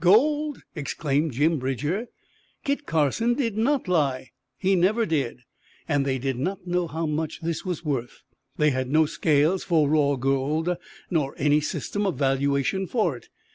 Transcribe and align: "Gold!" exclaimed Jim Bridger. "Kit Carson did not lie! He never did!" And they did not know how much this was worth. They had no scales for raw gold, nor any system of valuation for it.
"Gold!" 0.00 0.62
exclaimed 0.74 1.32
Jim 1.32 1.58
Bridger. 1.58 2.06
"Kit 2.64 2.86
Carson 2.86 3.34
did 3.34 3.58
not 3.58 3.86
lie! 3.86 4.30
He 4.56 4.74
never 4.74 5.04
did!" 5.04 5.40
And 5.86 6.06
they 6.06 6.16
did 6.18 6.38
not 6.38 6.66
know 6.66 6.86
how 6.86 7.04
much 7.04 7.42
this 7.42 7.66
was 7.66 7.84
worth. 7.84 8.22
They 8.56 8.70
had 8.70 8.88
no 8.90 9.04
scales 9.04 9.64
for 9.64 9.90
raw 9.90 10.16
gold, 10.16 10.78
nor 11.10 11.34
any 11.36 11.60
system 11.60 12.06
of 12.06 12.16
valuation 12.16 12.86
for 12.86 13.18
it. 13.18 13.28